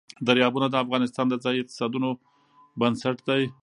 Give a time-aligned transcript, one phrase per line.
[0.27, 2.09] دریابونه د افغانستان د ځایي اقتصادونو
[2.79, 3.43] بنسټ دی.